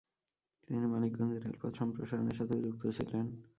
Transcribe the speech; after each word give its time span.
তিনি 0.67 0.85
মানিকগঞ্জে 0.85 1.37
রেলপথ 1.39 1.71
সম্প্রসারণের 1.79 2.37
সাথেও 2.39 2.63
যুক্ত 2.65 2.83
ছিলেন। 2.97 3.25